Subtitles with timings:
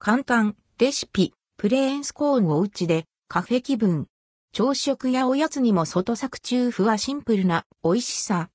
[0.00, 4.06] 簡単、レシピ、プレーンスコーンをうちで、カフェ気分。
[4.52, 8.48] 朝食やおやつにも外作中風はシンプルな美味しさ。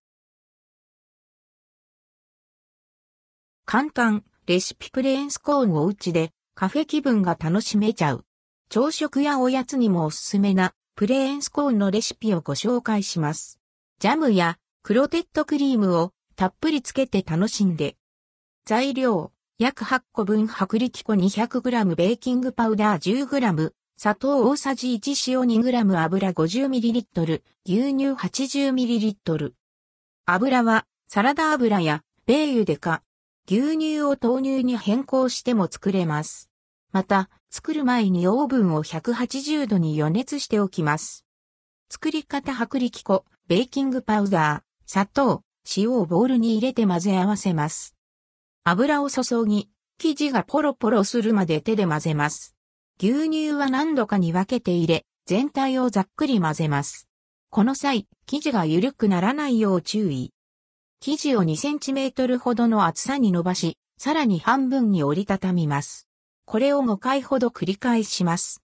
[3.66, 8.23] 簡単、レシピプレーンスコーンをうちで、カフェ気分が楽しめちゃう。
[8.70, 13.60] 朝食やおやつにもおすすめな、プレーンスコーンのレシピをご紹介します。
[14.00, 17.98] ジャムやクロテッドクリームをたっぷりつけて楽しんで。
[18.64, 29.52] 材料、約8個分薄力粉 200g ベーキングパウダー 10g、砂糖大さじ1塩 2g 油 50ml、牛乳 80ml。
[30.25, 33.03] 油はサラダ油やベーユデカ、
[33.47, 36.50] 牛乳を豆乳に変更しても作れます。
[36.92, 41.28] また、作る前にオーブンを180度に予熱しておきます。
[41.92, 45.44] 作り方薄力粉、ベーキングパウダー、砂糖、
[45.78, 47.92] 塩をボウルに入れて混ぜ合わせます。
[48.66, 52.56] 油を注ぎ、生地がポロポロするまで手で混ぜます。
[52.97, 57.09] 牛乳は何度かに分けて入れ、全体をざっくり混ぜます。
[57.50, 60.31] この際、生地が緩くならないよう注意。
[61.02, 66.08] 生地を2センチメートルほどの厚さに伸ばし、さらに半分に折りたたみます。
[66.45, 68.61] これを5回ほど繰り返します。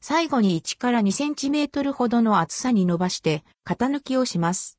[0.00, 4.78] 最後に1から2センチメートルほどの厚さに伸ばして型抜きをします。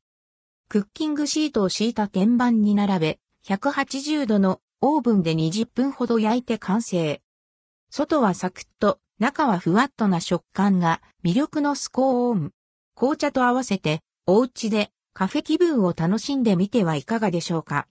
[0.68, 7.22] クッキングシートを敷いた天板に並べ、180度のオーブンで20分ほど焼いて完成。
[7.88, 12.52] 外はサクッと、中はふわっとな食感が魅力のスコーン。
[12.94, 17.86] 紅茶と合わせて、お家でカフェ気分を楽しんでみてはいかがでしょうか？